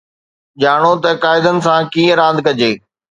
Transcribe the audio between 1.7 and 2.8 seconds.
ڪيئن راند ڪجي